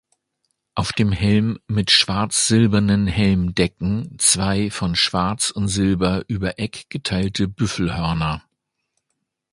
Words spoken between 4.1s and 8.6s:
zwei von Schwarz und Silber übereck geteilte Büffelhörner.